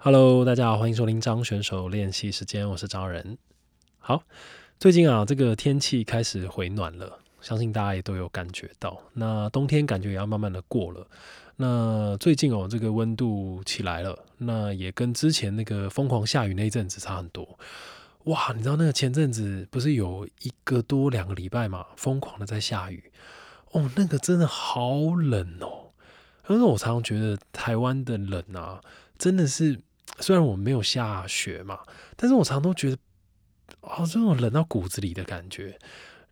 [0.00, 3.36] Hello，大家好，欢迎收听张选手练习时间，我是张仁。
[3.98, 4.22] 好，
[4.78, 9.02] 最近啊，这个天气开始回暖了，相信大家也都有感觉到。
[9.14, 11.04] 那冬天感觉也要慢慢的过了。
[11.56, 17.58] 那最近哦，这个温度起来了，那也跟之前那个疯狂下雨那一阵子差很多。
[18.26, 23.10] 哇，你知道那个前阵子不是有一个多两个礼拜嘛，疯狂的在下雨。
[23.72, 25.90] 哦，那个真的好冷哦。
[26.44, 28.80] 可是我常常觉得台湾的冷啊，
[29.18, 29.80] 真的是。
[30.20, 31.78] 虽然我没有下雪嘛，
[32.16, 32.98] 但是我常常都觉得，
[33.82, 35.78] 哦，这种冷到骨子里的感觉。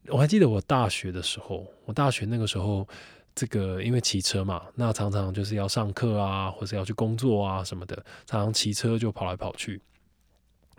[0.08, 2.86] 我还记得我大学的时候，我大学那个时候，
[3.34, 9.80] 这个因为骑车嘛，那常常就是要上课啊，或者要去工作啊什么的，常常骑车就跑来跑去。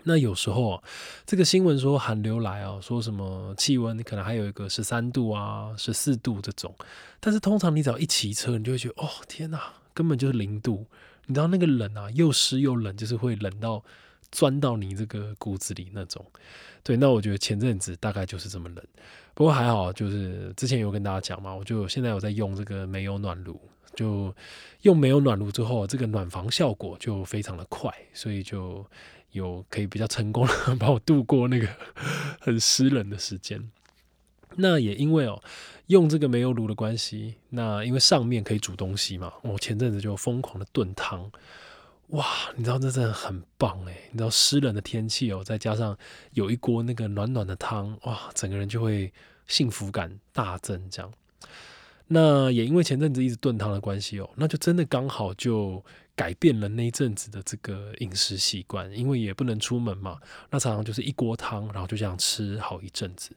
[0.03, 0.83] 那有时候啊
[1.25, 6.73] 这个新闻说寒流来啊，说什么气温可能还有一个十三度啊、十四度这种，
[7.19, 9.61] 但是通常你只要一骑车，你就会觉得，哦，天哪，
[9.93, 10.85] 根本就是零度。
[11.27, 13.83] 你知道那个冷啊，又湿又冷，就是会冷到
[14.31, 16.25] 钻到你这个骨子里那种。
[16.83, 18.83] 对，那我觉得前阵子大概就是这么冷。
[19.33, 23.59] 不过还好，就是之前有跟大家讲嘛，我就现在有在用这个煤油暖炉，
[23.93, 24.33] 就
[24.81, 28.85] 用煤油暖炉之后，这个暖房效果就非常的快，所以就
[29.31, 31.67] 有可以比较成功的帮 我度过那个
[32.39, 33.69] 很湿冷的时间。
[34.57, 35.41] 那也因为哦。
[35.87, 41.31] 用这个煤油炉的关系，那因为上面可以煮东西嘛，我前阵子就疯狂的炖汤，
[42.07, 42.25] 哇，
[42.57, 45.97] 你知道这真的很棒诶，你知道湿冷的天气哦，再加上
[46.33, 49.13] 有一锅那个暖暖的汤，哇，整个人就会
[49.47, 51.09] 幸福感大增这样。
[52.07, 55.81] 那也因为前阵子一直炖汤的关系哦，那就真的刚好就
[56.17, 60.19] 改变了那一阵子的这个饮食习惯，因为也不能出门嘛，
[60.49, 63.31] 那常常就是一锅汤，然后就这样吃好一阵子。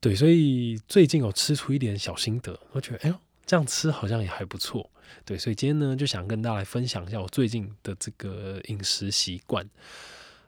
[0.00, 3.14] 对，所以最近有吃出一点小心得，我觉得哎呦，
[3.44, 4.88] 这样吃好像也还不错。
[5.24, 9.68] 对，所以今天呢，就想跟大家来分享一下我最近的这个饮食习惯。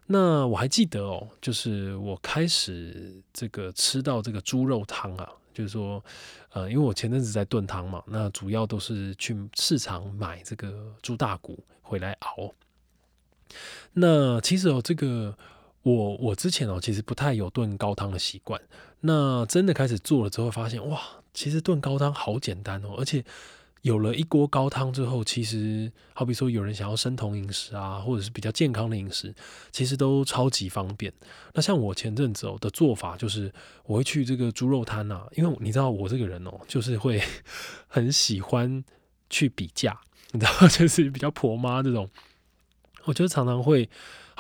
[0.06, 6.04] 那我还记得哦，就是我开始这个吃到这个猪肉汤啊，就是说，
[6.52, 12.54] 呃，因为我前阵子在炖汤嘛，那主要都是去市场买这个猪大骨回来熬。
[13.94, 15.36] 那其实哦，这个。
[15.82, 18.60] 我我之前哦，其实不太有炖高汤的习惯。
[19.00, 21.00] 那真的开始做了之后，发现哇，
[21.32, 22.96] 其实炖高汤好简单哦。
[22.98, 23.24] 而且
[23.80, 29.34] 有了一锅高汤之后，其实好比说有人想要生酮饮食啊，或者是比较健康的饮食，
[29.72, 31.10] 其实都超级方便。
[31.54, 33.50] 那像我前阵子哦的做法，就是
[33.86, 37.22] 我会去这个猪肉摊啊，因为你知道我这个人哦，就是会
[37.88, 38.84] 很喜欢
[39.30, 39.98] 去比价，
[40.32, 42.06] 你知道， 就是比较婆妈这种，
[43.04, 43.88] 我就常常会。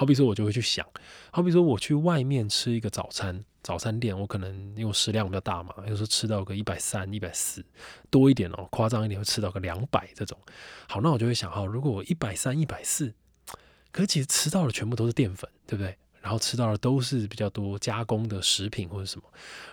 [0.00, 0.86] 好比说，我就会去想，
[1.30, 7.62] 好比说我去外面吃一个早餐，早餐店，我可能因为食量比较大嘛，有时候吃到个一百三、一百四
[8.08, 10.38] 多一点哦，夸张一点会吃到个两百这种。
[10.88, 13.12] 好，那我就会想，哈，如果我一百三、一百四，
[13.92, 15.94] 可是其实吃到的全部都是淀粉，对不对？
[16.22, 19.24] 然后吃到的都是比较多加工的食品或者什么，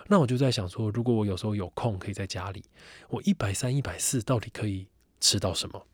[0.08, 2.62] 那我就在想说，如果我有时候有空可以在家里，
[3.08, 4.88] 我一百三、一百四到底可以
[5.20, 5.86] 吃到什么？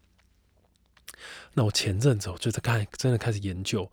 [1.52, 3.88] 那我前阵子我就在看，真的开始研究。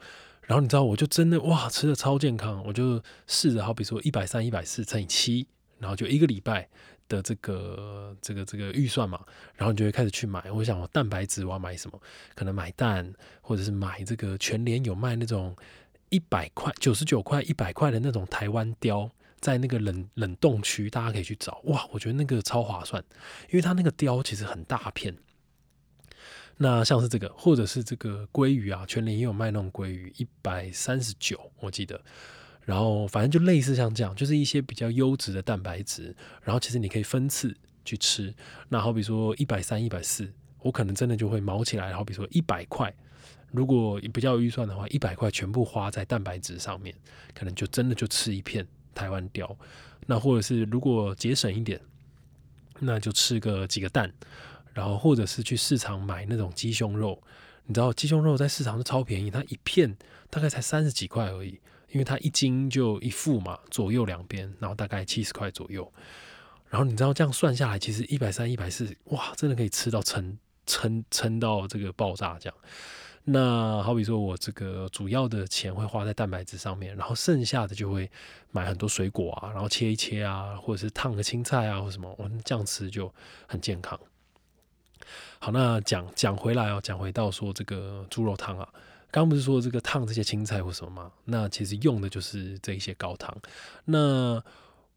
[0.48, 2.62] 然后你知道，我就真的哇，吃的超健康。
[2.66, 5.48] 我就试着，好比说一百三、一百四乘以七，
[5.80, 6.68] 然后就一个礼拜
[7.08, 9.20] 的这个这个这个预算嘛。
[9.56, 10.52] 然后你就会开始去买。
[10.52, 11.98] 我想，我蛋白质我要买什么？
[12.36, 15.56] 可能买蛋，或者是买这个全联有卖那种
[16.10, 19.10] 一百块、九十九块、一百块的那种台湾雕，
[19.40, 21.62] 在那个冷冷冻区，大家可以去找。
[21.66, 23.02] 哇，我觉得那个超划算，
[23.50, 25.16] 因为它那个雕其实很大片。
[26.64, 32.00] 那像是这个，或者是这个鲑鱼啊，全联也有卖那种鲑鱼，一百三十九，我记得。
[32.64, 36.16] 然后反正就类似像这样，就是一些比较优质的蛋白质。
[36.44, 38.32] 然后其实你可以分次去吃。
[38.70, 41.92] 那好比说一百三、一百四，我可能真的就会毛起来。
[41.94, 42.94] 好比说一百块，
[43.50, 46.94] 如果比较有预算的话，一百块全部花在蛋白质上面，
[47.34, 49.58] 可能就真的就吃一片台湾雕。
[50.06, 51.82] 那或者是如果节省一点，
[52.78, 54.14] 那就吃个几个蛋。
[54.74, 57.22] 然后或者是去市场买那种鸡胸肉，
[57.66, 59.98] 你知道鸡胸肉在市场是超便宜，它一片
[60.30, 61.60] 大概才三十几块而已，
[61.90, 65.92] 因为它一斤就一副嘛，左右两边，然后大概七十块左右。
[66.70, 72.58] 然后你知道这样算下来，其实一百三、一百四，哇，真的可以吃到撑撑撑到这个爆炸这样。
[73.26, 78.10] 那好比说我这个主要的钱会花在蛋白质上面，然后剩下的就会
[78.52, 83.14] 买很多水果啊，然后切一切啊，或者是烫个青菜啊，或什么，我这样吃就
[83.48, 84.00] 很健康。
[85.44, 88.70] 好，那讲讲回来哦，讲回到说这个猪肉汤啊，
[89.10, 91.12] 刚不是说这个烫这些青菜或什么吗？
[91.26, 93.36] 那其实用的就是这一些高汤。
[93.86, 94.40] 那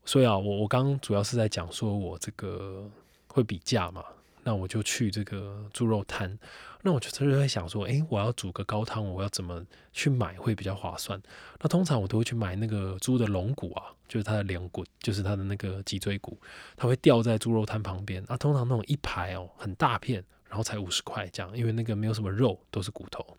[0.04, 2.86] 所以啊，我我刚主要是在讲说我这个
[3.26, 4.04] 会比价嘛。
[4.46, 6.38] 那我就去这个猪肉摊。
[6.82, 9.64] 那我就真的在想说，诶，我要煮个高汤，我要怎么
[9.94, 11.18] 去买会比较划算？
[11.62, 16.38] 那通常我都会去买那个猪的龙骨啊，就是它的两骨，就是它的那个脊椎骨，
[16.76, 18.22] 它会吊在猪肉摊旁边。
[18.28, 23.36] 啊，通常那种一排哦，很大片，然后才五十块这样，因为那个没有什么肉，都是骨头。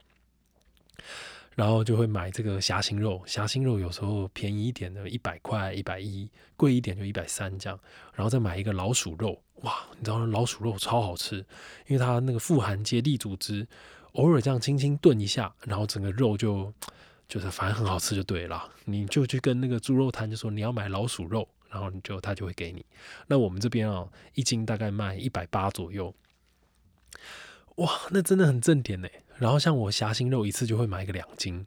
[1.56, 7.80] 然后就会买这个虾心肉，虾心肉有时候便宜一点的，一百块、一百一，贵一点就一百三这样。
[8.14, 11.38] 然后再买一个老鼠肉，哇，你知道老鼠肉超好吃，
[11.88, 13.66] 因为它那个富含结缔组织，
[14.14, 16.74] 偶尔这样轻轻炖一下，然后整个肉就
[17.30, 18.70] 就是反正很好吃就对了。
[18.84, 22.86] 你就去跟那个猪肉摊就说你要买老鼠肉，然后你就他就会给你。
[23.28, 26.14] 那我们这边啊，一斤大概卖一百八左右，
[27.76, 29.08] 哇，那真的很正点呢。
[29.38, 31.66] 然后像我虾心肉一次就会买个两斤，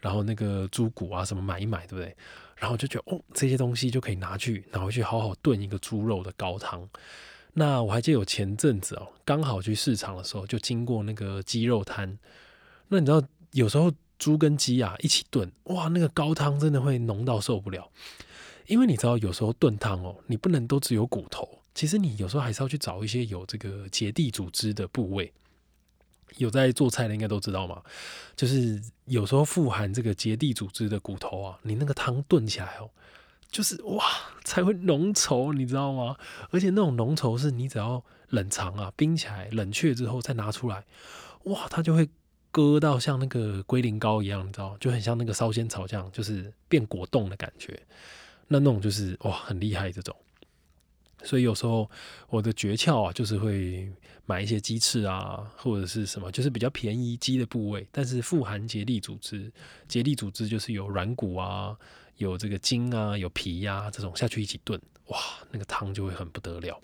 [0.00, 2.16] 然后那个猪骨啊什么买一买，对不对？
[2.56, 6.88] 然后就觉得哦，这些东西就可以拿去拿回去好好炖一个猪肉的高汤。
[7.52, 12.18] 那我还记得有前阵子哦，刚好去市场的时候就经过那个鸡肉摊。
[12.88, 13.22] 那你知道
[13.52, 17.90] 有时候猪跟鸡啊一起炖，哇，那个高汤真的会浓到受不了。
[18.66, 25.32] 因为你知道有时候炖汤哦，你不能都只有骨头，其实你有时候还是要去找一些有这个结缔组织的部位。
[26.36, 27.82] 有在做菜的应该都知道嘛，
[28.36, 32.90] 就是有时候富含这个结缔组织的骨头啊，你那个汤炖起来哦，
[33.50, 34.04] 就是哇
[34.44, 36.18] 才会浓稠，你知道吗？
[36.50, 40.84] 而且那种浓稠是你只要冷藏啊，冰起来冷却之后再拿出来，
[41.44, 42.10] 哇，它就会
[42.50, 47.80] 割到像那个龟苓膏一样，你知道，就很像那个烧仙草这样，就是变果冻的感觉。
[48.48, 50.14] 那那种就是哇很厉害这种。
[51.22, 51.90] 所以有时候
[52.28, 53.90] 我的诀窍啊，就是会
[54.26, 59.52] 买一些鸡翅啊，或者是什么，就是比较便宜鸡的部位，但是富含结缔组织。
[59.88, 61.76] 结缔组织就是有软骨啊，
[62.16, 65.18] 有这个筋啊，有皮呀，这种下去一起炖，哇，
[65.50, 66.80] 那个汤就会很不得了。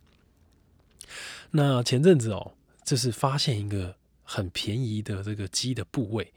[1.53, 2.53] 那前阵子哦，
[2.85, 6.33] 就是发现一个很便宜的这个鸡的部位，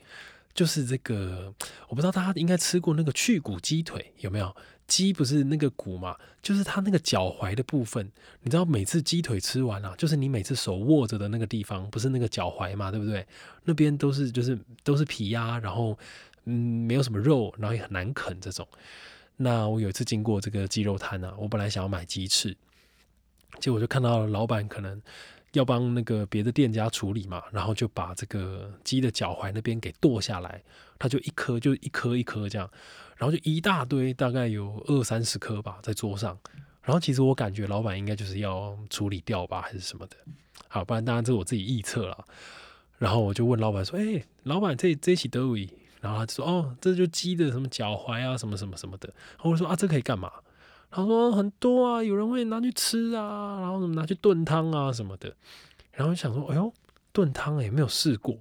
[0.53, 1.53] 就是这个，
[1.87, 4.55] 我不知道大家应该吃过那个去骨鸡腿有没有？
[4.89, 8.11] 鸡不是那个骨嘛，就是它那个脚踝的部分。
[8.41, 13.25] 你知道每次鸡腿吃完啊，就是你每次手握着的那个地方，不是那个脚踝嘛，对不对？
[13.63, 15.97] 那边都是就是都是皮呀，然后
[16.45, 18.67] 嗯没有什么肉，然后也很难啃这种。
[19.37, 22.57] 那我有一次经过这个鸡肉摊啊，我本来想要买鸡翅，
[23.59, 25.01] 结果就看到老板可能
[25.53, 30.61] 要帮那个别的店家处理嘛，然后就把这个鸡的脚踝那边给剁下来，
[30.97, 32.69] 他就一颗就一颗一颗这样。
[33.17, 36.37] 然后就一大堆，大概有二三十颗吧，在桌上。
[36.81, 40.15] 然后其实我感觉老板应该就是要处理掉吧，还是什么的。
[40.69, 42.25] 好，不然当然这我自己臆测了。
[42.97, 45.67] 然后我就问老板说：“哎，老板，这这起都有？”
[45.99, 50.31] 然后他就说：“哦，这就鸡的什么脚踝啊，什么什么什么的。”然后我说：“啊，这可以干嘛？”
[50.91, 55.33] 他说：“很多啊，有人会拿去吃啊，然后什么拿去炖汤啊什么的。”
[55.93, 56.73] 然后想说：“哎呦，
[57.11, 58.37] 炖汤也没有试过。”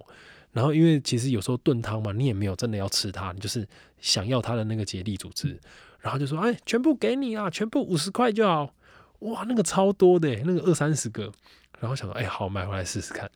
[0.51, 3.67] 然后因为其实有时候炖汤嘛，你也没有真的要吃它，你就是
[3.99, 5.59] 想要它的那个结缔组织，
[5.99, 8.73] 然后就说哎，全部给你啊，全部五十块就好。
[9.19, 11.31] 哇，那个超多的，那个二三十个。
[11.79, 13.29] 然后想说哎，好买回来试试看，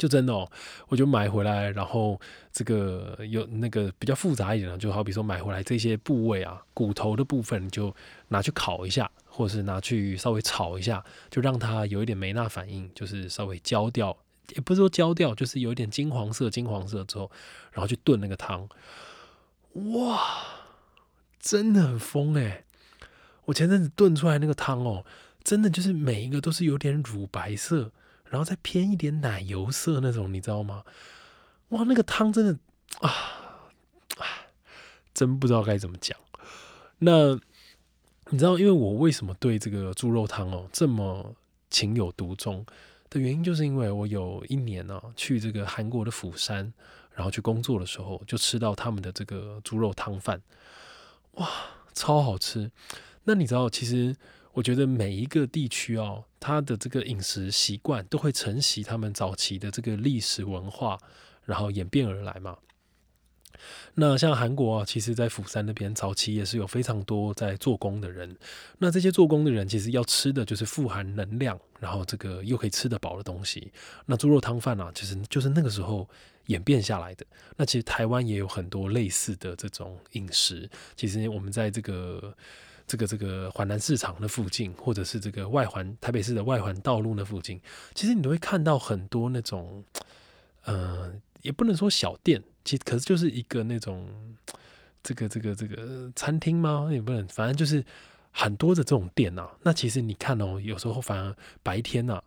[0.00, 0.50] 就真的哦，
[0.88, 2.18] 我就买回来，然后
[2.50, 7.94] 这个有那个比较复杂一点的，就好比说买回来这些部位啊，骨头的部分就
[8.28, 14.16] 拿去烤一下，或者是拿去稍微炒一下，就让它有一点梅纳反应，就是稍微焦掉。
[14.54, 17.30] 也不是说焦掉，就是有一点金黄色，金黄色之后，
[17.72, 18.66] 然后去炖那个汤，
[19.74, 20.18] 哇，
[21.38, 22.64] 真的很疯哎！
[23.44, 25.04] 我前阵子炖出来那个汤哦，
[25.44, 27.92] 真的就是每一个都是有点乳白色，
[28.30, 30.84] 然后再偏一点奶油色那种，你知道吗？
[31.70, 32.58] 哇，那个汤真的
[33.00, 33.12] 啊，
[35.12, 36.16] 真不知道该怎么讲。
[37.00, 37.34] 那
[38.30, 41.34] 你知道，因为我为什么对这个猪肉汤哦这么
[41.68, 42.64] 情有独钟？
[43.08, 46.72] 的原因就是因为我有一年呢去这个韩国的釜山，
[47.12, 50.40] 然后去工作的时候，就吃到他们的这个猪肉汤饭，
[51.32, 51.50] 哇，
[51.92, 52.70] 超好吃！
[53.24, 54.14] 那你知道，其实
[54.52, 60.98] 我觉得每一个地区哦，它的这个饮食习惯都会承袭他们早期的这个历史文化，
[61.44, 62.58] 然后演变而来嘛。
[63.94, 68.34] 那像韩国啊，其实，在釜山那边早期也是有非常多在做工的人。
[68.78, 73.70] 那这些做工的人，其实要吃的就是富含能量，然后这个又可以吃得饱的东西。
[74.06, 76.08] 那猪肉汤饭啊，其实就是那个时候
[76.46, 77.26] 演变下来的。
[77.56, 80.68] 那其实台湾也有很多类似的这种饮食。
[80.96, 82.34] 其实我们在这个
[82.90, 87.60] 这个这个环南市场的附近，或者是这个外环台北市的外环道路那附近，
[87.94, 89.84] 其实你都会看到很多那种，
[90.64, 92.42] 呃，也不能说小店。
[92.64, 94.08] 其实可是就是一个那种
[95.04, 96.88] 这个这个这个餐厅吗？
[96.90, 97.84] 也不能，反正就是
[98.32, 99.48] 很多的这种店呐。
[99.62, 102.20] 那其实你看哦，有时候反而白天呐，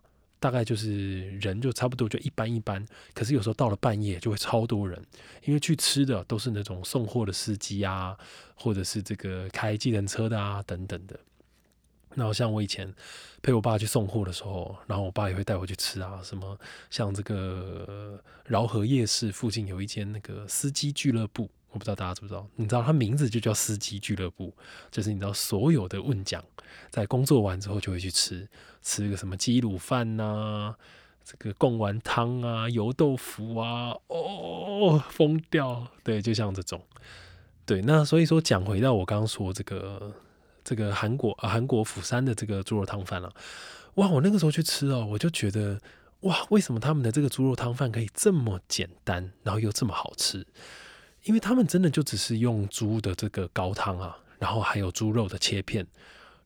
[0.44, 5.02] 大概就是人就差不多就一般一般，可是有时候到了半夜就会超多人，
[5.46, 8.14] 因为去吃的都是那种送货的司机啊，
[8.54, 11.18] 或者是这个开计程车的啊等等的。
[12.14, 12.92] 然后像我以前
[13.40, 16.58] 陪我爸去送货的时候，然后我爸也会带我去吃啊，什么
[16.90, 22.46] 像这个饶河夜市附近有一间那个司机俱乐部，我不知道大家知不知道？
[22.56, 24.54] 你知道它名字就叫司机俱乐部，
[24.90, 26.42] 就是你知道所有的问讲
[26.88, 28.48] 在工作完之后就会去吃，
[28.80, 30.74] 吃个什么鸡卤饭呐，
[31.24, 35.86] 这个贡丸汤啊，油豆腐啊，哦，疯掉！
[36.02, 36.80] 对，就像这种，
[37.66, 40.14] 对，那所以说讲回到我刚刚说这个。
[40.66, 43.30] 这个韩国啊，韩国釜山的这个猪肉汤饭了，
[43.96, 44.08] 哇！
[44.08, 45.78] 我那个时候去吃哦，我就觉得
[46.20, 50.46] 哇，为什么他们的这个猪肉汤饭可以这么简单，然后又这么好吃？
[51.24, 55.86] 因为他们真的就只是用猪的这个高汤啊，然后还有猪肉的切片，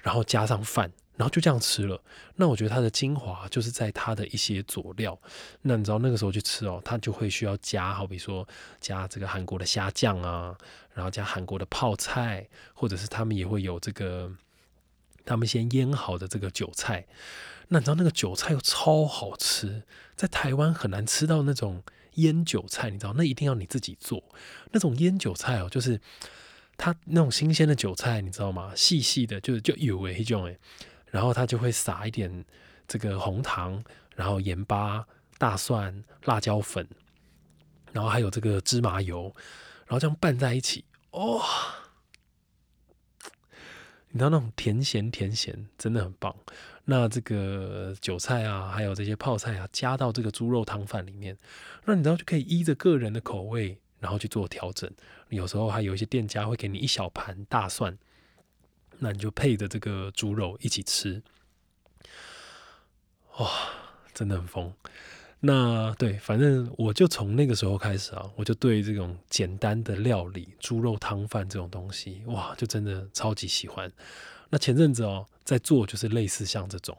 [0.00, 0.90] 然后加上饭。
[1.18, 2.00] 然后就这样吃了。
[2.36, 5.18] 那我觉得它的精华就是在它的一些佐料。
[5.62, 8.46] 那你知道那个时候去吃哦，它就会需要加，好比说
[8.80, 10.56] 加这个韩国的虾酱啊，
[10.94, 14.30] 然后加韩国的泡菜，或者是他们也会有这个
[15.24, 17.04] 他们先腌好的这个韭菜。
[17.66, 19.82] 那你知道那个韭菜又超好吃，
[20.14, 21.82] 在台湾很难吃到那种
[22.18, 24.22] 腌韭菜，你知道那一定要你自己做。
[24.70, 26.00] 那种腌韭菜哦，就是
[26.76, 28.72] 它那种新鲜的韭菜，你知道吗？
[28.76, 30.58] 细细的，就就有诶一种诶。
[31.06, 32.44] 然后它就会撒一点
[32.86, 33.82] 这个红糖，
[34.14, 35.06] 然后盐巴、
[35.38, 36.86] 大蒜、辣椒粉，
[37.92, 39.34] 然后还有这个芝麻油，
[39.86, 41.42] 然后这样拌在一起，哇！
[44.10, 46.34] 你知道那种甜咸甜咸真的很棒。
[46.90, 51.36] 那这个韭菜啊，还有这些泡菜啊，加到这个猪肉汤饭里面，
[51.84, 54.90] 那你知道就可以依着个人的口味，然后去做调整。
[55.28, 57.98] 有时候还有一些店家会给你一小盘大蒜。
[59.00, 61.22] 那你就配着这个猪肉一起吃，
[63.38, 63.48] 哇，
[64.12, 64.74] 真的很疯。
[65.38, 73.92] 那对，反正我就从那个时候开始啊，我就对这种简单的料理，猪肉汤饭这种东西，哇，就真的超级喜欢。
[74.50, 76.94] 那前阵子哦，在做就是类似像这种，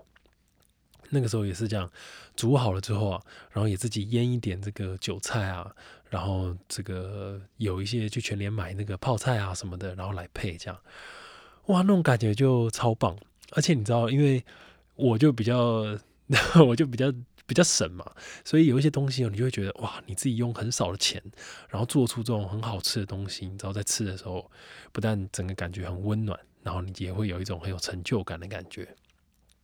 [1.12, 1.88] 那个时候也是这样，
[2.36, 5.72] 煮好了之后啊，然后也自己腌一点这个韭菜啊，
[6.10, 10.82] 然后这个有一些去全联买那个泡菜啊什么的，然后来配这样。
[11.68, 13.16] 哇，那种感觉就超棒，
[13.52, 14.44] 而且你知道，因为
[14.96, 15.96] 我就比较，
[16.68, 17.14] 我就比较
[17.46, 18.04] 比较省嘛，
[18.44, 21.22] 所以有一些东西哦，你就会觉得哇，你自己用很少的钱，
[21.70, 24.50] 然后做出这种很好吃的东西，你知道，在吃的时候，
[24.92, 28.88] 不但整个感觉很温暖，然后你也会有一种很有成就感的感觉。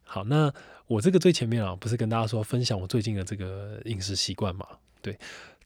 [0.04, 0.54] 好，那
[0.88, 4.68] 我这个最前面啊，不是跟大家说分享我最近的这个饮食习惯嘛？
[5.02, 5.18] 对，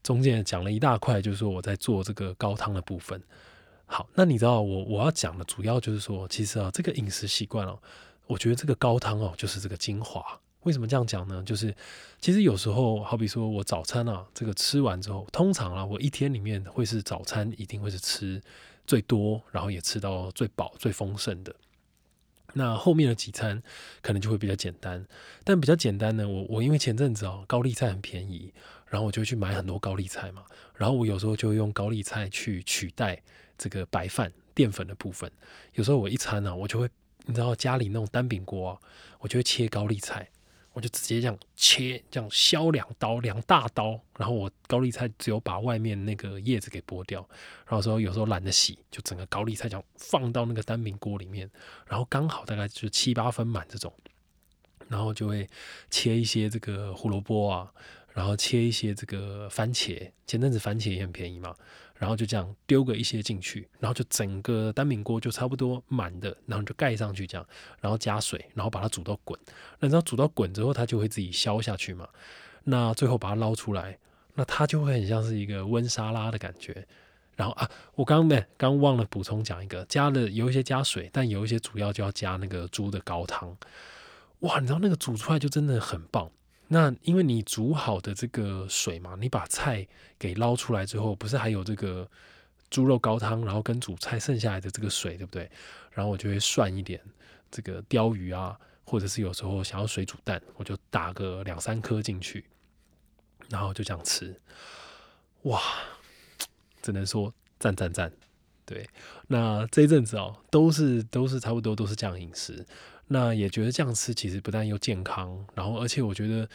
[0.02, 3.22] 中间讲了一大块，就是说我在做这个高汤的部分。
[3.84, 7.78] 好，那你知道我我要讲的主要就是说，其实啊，这个饮食习惯哦，
[8.26, 10.24] 我觉得这个高汤哦，就是这个精华。
[10.62, 11.42] 为什么这样讲呢？
[11.44, 11.74] 就是
[12.20, 18.40] 其实有时候，好比说我早餐啊，这个吃完之后，通常啊，我一天里面会是早餐一定会是吃
[18.90, 21.54] 最多，然后也吃到最饱、最丰盛的。
[22.54, 23.62] 那后面的几餐
[24.02, 25.06] 可能就会比较简单，
[25.44, 28.52] 但比较简单呢，我我因为前阵子哦，高丽菜很便宜，
[28.88, 30.42] 然后我就去买很多高丽菜嘛，
[30.74, 33.22] 然后我有时候就用高丽菜去取代。
[33.62, 35.30] 这个白饭淀粉的部分，
[35.74, 36.88] 有时候我一餐呢，我就会，
[37.26, 38.80] 你知道家里那种单饼锅啊，
[39.18, 40.30] 我就会切高丽菜，
[40.72, 47.20] 我就直接这样切，这样削两刀，两大刀，然后我高丽菜只有把外面那个叶子给剥掉，
[47.66, 51.50] 然后说有时候懒得洗，就整个高丽菜这样放到那个单饼锅里面，
[51.86, 53.92] 然后刚好大概就七八分满这种，
[54.88, 55.48] 然后就会
[55.90, 57.72] 切一些这个胡萝卜啊，
[58.12, 61.54] 然后切一些这个番茄，前阵子番茄也很便宜嘛。
[62.00, 67.46] 然后就这样丢个一些进去，然后就整个单饼锅就差不多满的，然后就盖上去这样，
[67.78, 69.38] 然后加水，然后把它煮到滚。
[69.78, 72.08] 那你知道煮到滚之后，它就会自己消下去嘛？
[72.64, 73.98] 那最后把它捞出来，
[74.32, 76.86] 那它就会很像是一个温沙拉的感觉。
[77.36, 83.54] 然后啊，我刚刚刚忘了补充讲一个，加了有一些加水，但有一些主要就要加那个猪的高汤。
[84.40, 86.30] 哇，你知道那个煮出来就真的很棒。
[86.72, 89.84] 那因为你煮好的这个水嘛，你把菜
[90.16, 92.08] 给捞出来之后，不是还有这个
[92.70, 95.50] 猪肉高汤，然后跟煮菜剩下来的这个水，对不对？
[95.90, 97.00] 然后我就会涮一点
[97.50, 102.44] 这个鲷鱼啊，或者是有时候想要水煮蛋，我就打个两三颗进去，
[103.48, 104.40] 然后就这样吃。
[105.42, 105.60] 哇，
[106.80, 108.12] 只能说赞赞赞！
[108.64, 108.88] 对，
[109.26, 112.64] 那这一阵子哦，都是都是差不多都是这样饮食。
[113.12, 116.48] 那也觉得这样吃其实不但又健康，然后而且我觉得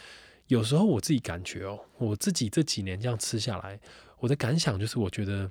[0.46, 3.78] 有时候我自己感觉哦，我自己这几年这样吃下来，
[4.18, 5.50] 我的感想就是我觉得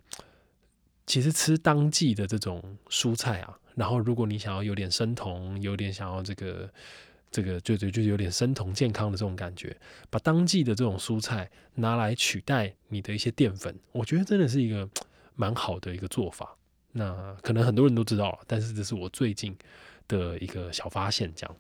[1.05, 2.59] 其实吃当季的这种
[2.89, 6.74] 蔬菜啊，然后如果你想要有点生酮，有点想要这个
[7.29, 9.77] 这个就就就有点生酮健康的这种感觉，
[10.09, 14.89] 把当季的这种蔬菜拿来取代你的一些淀粉，我觉得真的是一个
[15.35, 16.57] 蛮好的一个做法。
[16.93, 19.55] 那可能很多人都知道了，但是这是我最近
[20.07, 21.55] 的一个小发现，这样。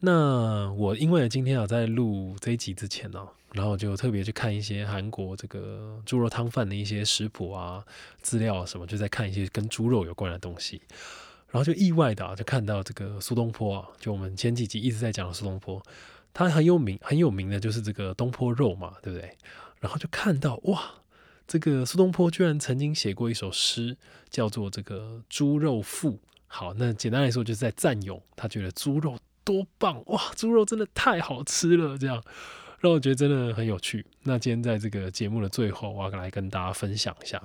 [0.00, 7.82] 那我因为今天啊在录这一集之前呢，然后就特别去看一些韩国这个猪肉汤饭的一些食谱啊、
[8.20, 10.82] 资料啊什么，就在看一些跟猪肉有关的东西。
[11.48, 15.80] 然后就意外的啊，就看到这个苏东坡啊，就我们前几集一直在讲的苏东坡，
[16.34, 19.38] 他很有名很有名的就是这个东坡肉嘛，对不对？
[19.80, 20.96] 然后就看到哇，
[21.46, 23.96] 这个苏东坡居然曾经写过一首诗，
[24.28, 26.10] 叫做这个《猪肉赋》。
[26.56, 32.22] 好，那简单来说就是在赞咏他觉得猪肉多棒哇，猪肉真的太好吃了，这样
[32.78, 34.06] 让我觉得真的很有趣。
[34.22, 37.42] 那今天在这个节目的最后，我要来跟大家分享一下。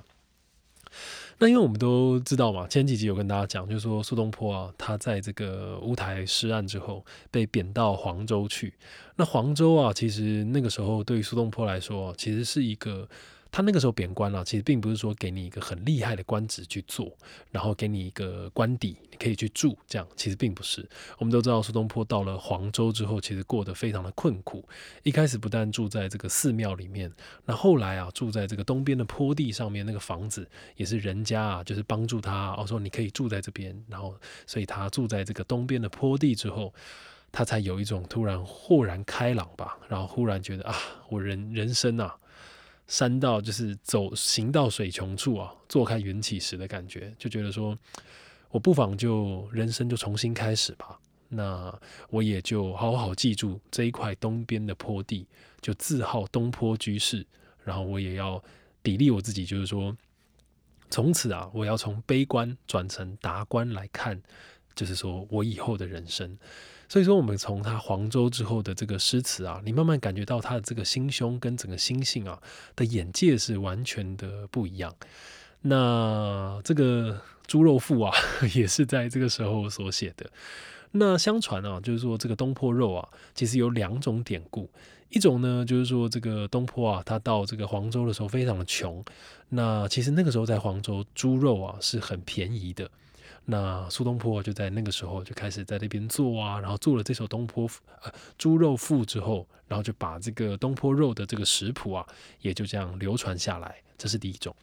[1.40, 8.76] 那因为我们都知道嘛，前几集有跟大家讲，就是说苏东坡啊，他在这个乌台诗案之后被贬到黄州去。
[9.16, 13.10] 那黄州啊，其实那个时候对于苏东坡来说，其实是一个。
[13.52, 17.12] 他那个时候贬官啊，其实并不是说给你一个很厉害的官职去做，
[17.50, 20.88] 然后给你一个官邸，你可以去住，这样其实并不是。
[21.18, 24.64] 我们都知道苏东坡到了黄州之后，其实过得非常的困苦。
[25.02, 27.12] 一开始不但住在这个寺庙里面，
[27.46, 34.16] 那后来啊，住在这个东边的坡地上面，那个房子也是人家啊，就是帮助他，哦说你可以住在这边，然后
[34.46, 36.72] 所以他住在这个东边的坡地之后，
[37.32, 40.76] 他才有一种突然豁然开朗吧，然后忽然觉得啊，
[41.10, 42.16] 我人人生啊。
[42.90, 47.78] 山到就是走行到水穷处啊，坐看云起时的感觉，就觉得说，
[48.50, 51.00] 我不妨就人生就重新开始吧。
[51.30, 51.80] 那
[52.10, 55.28] 我也就好好记住这一块东边的坡地，
[55.62, 57.24] 就自号东坡居士。
[57.64, 58.44] 然后我也要
[58.84, 59.96] 砥砺我自己，就是说，
[60.90, 64.20] 从此啊，我要从悲观转成达观来看，
[64.74, 66.36] 就是说我以后的人生。
[66.90, 72.42] 所以说，我们从他黄州之后的这个诗词啊，你慢慢感觉到他的这个心胸跟整个心性啊
[72.76, 74.94] 的眼界是完全的不一样。
[75.62, 77.14] 那这个
[77.46, 78.12] 《猪肉赋》啊，
[78.56, 80.28] 也是在这个时候所写的。
[80.92, 84.68] 那相传啊，就是说这个东坡肉啊，其实有两种典故。
[85.10, 89.04] 一种呢，就是说这个东坡啊，他到这个黄州的时候非常的穷。
[89.50, 92.90] 那其实那个时候在黄州，猪肉啊是很便宜的。
[93.52, 97.68] 那苏东坡就在那个时候就开始在那边做啊，然后做了这首《东坡
[98.04, 102.06] 呃猪肉赋》之后，然后就把这个东坡肉的这个食谱啊，
[102.42, 103.76] 也就这样流传下来。
[103.98, 104.56] 这是第一种。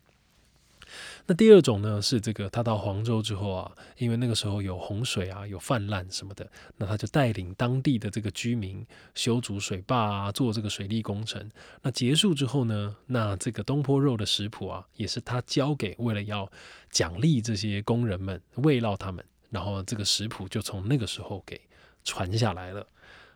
[1.26, 11.50] 那第二种呢，是这个他到黄州之后啊，因为那个时候有洪水啊，有泛滥什么的，那他就带领当地的这个居民修筑水坝啊，做这个水利工程。
[11.82, 16.50] 那结束之后呢，那这个东坡肉的食谱啊，也是他交给为了要
[16.90, 21.60] 奖励这些工人们，慰劳他们，然后这个食谱就从那个时候给
[22.04, 22.86] 传下来了。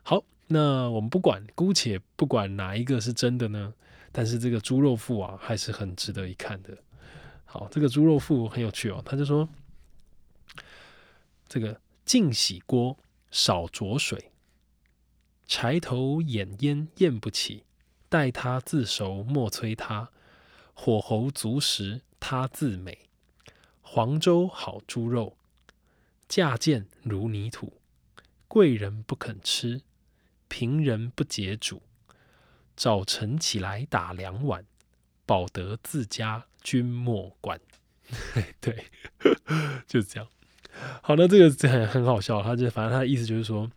[0.03, 3.75] 好，那我们不管，姑且不管哪一个是真的呢，
[4.13, 6.77] 但是这个猪肉脯啊，还是很值得一看的。
[7.53, 9.03] 好，这个猪肉赋很有趣哦。
[9.05, 9.49] 他就说
[11.49, 12.97] ：“这个净洗锅，
[13.33, 14.31] 少浊水，
[15.49, 17.65] 柴头掩烟咽不起。
[18.09, 20.11] 待它自熟，莫催它。
[20.75, 23.09] 火候足时，它自美。
[23.83, 25.37] 黄州好猪肉，
[26.29, 27.81] 价贱如泥土。
[28.47, 29.83] 贵人不肯吃，
[30.47, 31.83] 贫人不解煮。
[32.77, 34.65] 早晨起来打两碗，
[35.27, 37.61] 保得自家。”君莫管，
[38.61, 38.85] 对，
[39.87, 40.29] 就是这样。
[41.03, 43.71] 好，那这个很很好笑，他就反正他的意思就是说，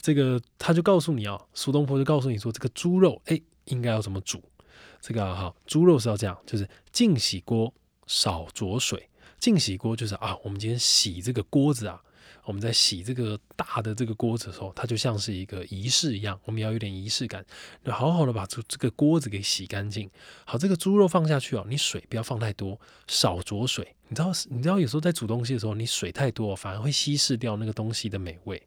[0.00, 4.42] 这个他就告诉你啊，苏东坡就告诉你说，这个猪肉哎应该要怎么煮。
[5.00, 7.72] 这个哈，猪肉是要这样，就是净洗锅，
[8.06, 9.08] 少着水。
[9.40, 12.00] 净洗锅就是啊，我们今天洗这个锅子啊。
[12.44, 17.44] 我们在洗这个大的这个锅子的时候，它就像是一个仪式一样，我们要有点仪式感，
[17.86, 20.10] 好好的把这这个锅子给洗干净。
[20.44, 23.94] 好，这个猪肉放下去哦，你水不要放太多，少着水。
[24.08, 28.60] 你知道，你知道有时候在煮东西的时候，你水太多，反而会稀释掉那个东西的美味。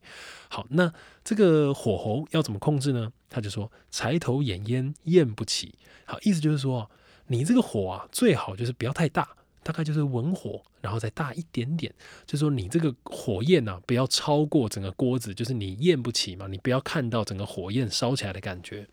[0.49, 0.91] 好，那
[1.23, 3.11] 这个火候要怎么控制呢？
[3.29, 5.75] 他就说：柴头掩烟咽不起。
[6.05, 6.89] 好，意思就是说，
[7.27, 9.35] 你这个火啊，最好就是不要太大。
[9.65, 11.91] 大概就是文火，然后再大一点点，
[12.27, 18.87] 就说你这个火焰呢，不要超过整个锅子，就是你咽不起嘛，你不要看到整个火焰烧起来的感觉。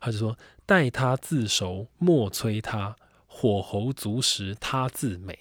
[0.00, 2.96] 他就说：“待它自熟，莫催它，
[3.28, 5.38] 火候足时，它自美。”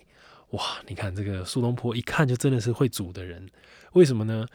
[0.51, 3.49] 哇，你看这个苏东坡一看就真的是会煮的人，
[3.93, 4.45] 为什么呢？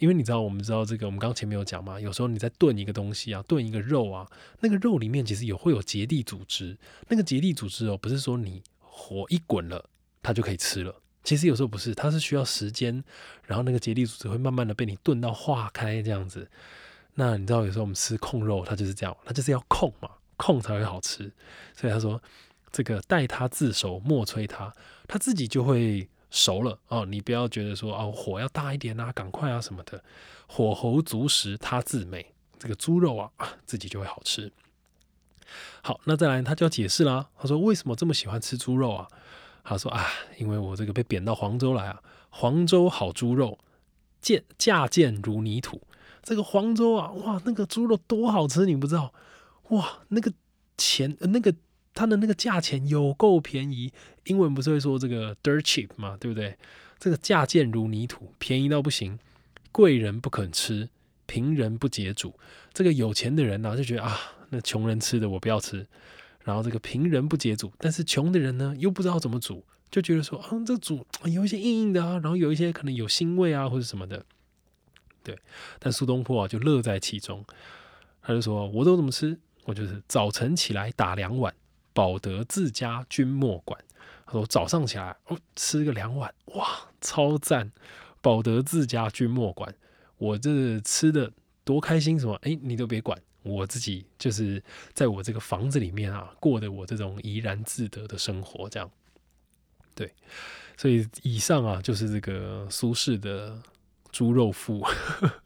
[0.00, 6.76] 因为你知道，我们知道这个，我们刚前面有讲嘛，有时候你在炖一个东西啊，炖一个肉啊，那个肉里面其实有会有结缔组织，
[7.08, 8.60] 那个结缔组织哦，不是说你。
[8.98, 9.88] 火一滚了，
[10.20, 10.92] 它就可以吃了。
[11.22, 13.04] 其实有时候不是，它是需要时间，
[13.44, 16.50] 然后那个结缔组织会慢慢的被你炖到化开这样子。
[17.14, 21.32] 那你知道有时候我们吃控肉，它就是这样，它就是要控嘛，控才会好吃。
[21.76, 22.20] 所以他说
[22.72, 24.72] 这个待它自熟，莫催它，
[25.06, 27.06] 它自己就会熟了哦。
[27.06, 30.02] 你不要觉得说哦火要大一点啊，赶快啊什么的，
[30.48, 32.34] 火候足时它自美。
[32.58, 33.30] 这个猪肉啊，
[33.64, 34.52] 自己就会好吃。
[35.82, 37.28] 好，那再来，他就要解释啦。
[37.38, 39.08] 他说：“为什么这么喜欢吃猪肉啊？”
[39.64, 40.06] 他说：“啊，
[40.38, 43.58] 因为我这个被贬到黄州来啊，黄州好猪肉，
[44.20, 45.82] 贱价贱如泥土。
[46.22, 49.12] 这个黄州啊，哇，那个猪肉多好吃，你不知道？
[49.68, 50.32] 哇，那个
[50.76, 51.54] 钱，那个
[51.94, 53.92] 它的那个价钱有够便宜。
[54.24, 56.56] 英文不是会说这个 dirt cheap 嘛，对不对？
[56.98, 59.18] 这个价贱如泥土，便宜到不行，
[59.72, 60.88] 贵人不肯吃。”
[61.30, 62.32] 贫人不解煮，
[62.72, 64.18] 这个有钱的人呢就觉得啊，
[64.50, 65.86] 那穷人吃的我不要吃。
[66.44, 74.24] 然后这个贫人不解煮，但是穷的人呢又不知道怎么煮，就觉得说啊，这煮有一些硬硬的啊，然后有一些可能有腥味啊或者什么的。
[75.22, 75.38] 对，
[75.78, 77.44] 但苏东坡啊就乐在其中，
[78.22, 81.54] 他就说我都怎么吃，我就是早晨起来打两碗，
[81.92, 83.78] 保得自家君莫管。
[84.24, 86.66] 他说早上起来哦吃个两碗，哇，
[87.02, 87.70] 超赞，
[88.22, 89.74] 保得自家君莫管。
[90.16, 91.30] 我这吃的
[91.64, 98.90] 多开心，什么哎，你都别管，我自己就是在我这个房子里面啊，过的我这种怡然自得的生活，这样。
[99.94, 100.12] 对，
[100.76, 103.60] 所以以上啊，就是这个苏轼的
[104.12, 104.84] 猪肉赋，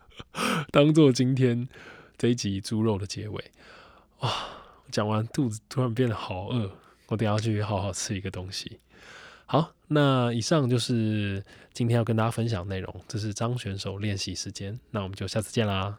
[0.71, 1.69] 当做今天
[2.19, 3.51] 这一集猪肉的结尾。
[4.21, 4.31] 哇，
[4.91, 6.71] 讲完肚子突然变得好饿，
[7.09, 8.79] 我等下去好好吃一个东西。
[9.47, 13.05] 好，那以上就是今天要跟大家分享内容。
[13.09, 15.97] 这是张选手练习时间，那我们就下次见啦。